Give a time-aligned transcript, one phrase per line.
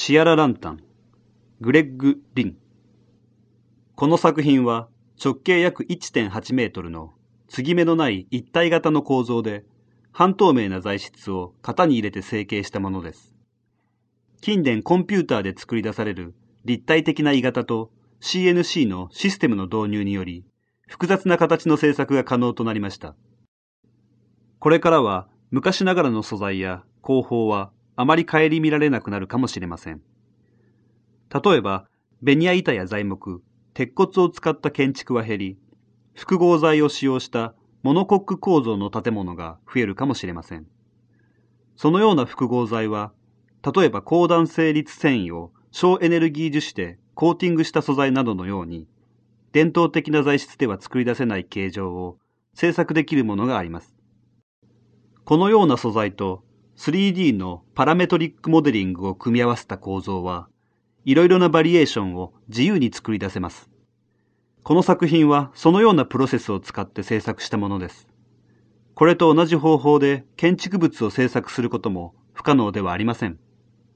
[0.00, 0.80] シアラランタン、
[1.60, 2.56] グレッグ・リン。
[3.96, 4.88] この作品は
[5.22, 7.14] 直径約1.8メートルの
[7.48, 9.64] 継ぎ目のない一体型の構造で、
[10.12, 13.34] 半透明な材質を型に入れて成形したものです。
[14.40, 16.32] 近年コンピューターで作り出される
[16.64, 17.90] 立体的な鋳型と
[18.20, 20.44] CNC のシステムの導入により、
[20.86, 23.16] 複雑な形の製作が可能となりました。
[24.60, 30.00] これからは昔ながらの素材や工法はあまり顧みられなくなるかもしれません。
[31.34, 31.88] 例えば、
[32.22, 33.42] ベニヤ板や材木、
[33.74, 35.58] 鉄骨を使った建築は減り、
[36.14, 40.66] 複合材を使用したモノコック構造の建物が増えるかもしれません。
[41.74, 43.12] そのような複合材は、
[43.64, 48.86] 例えば高断成立繊維を省エネルギー樹脂でコーティングした素材などのように、
[49.50, 52.16] 伝統的な材質では作り出せない形状を
[52.54, 53.92] 製作できるものがあります。
[55.24, 56.44] このような素材と
[56.78, 60.48] 3D のパラメトリックモデリングを組み合わせた構造は、
[61.04, 63.68] いろいろなバリエーションを自由に作り出せます。
[64.62, 68.06] この作品はそのようなプロセスを使って制作したものです。
[68.94, 73.40] これと同じ方法で建築物を制作することも不可能ではありません。